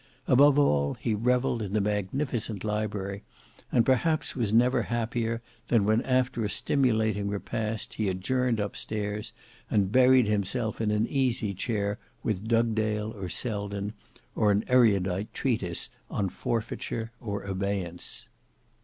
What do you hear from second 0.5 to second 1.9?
all, he revelled in the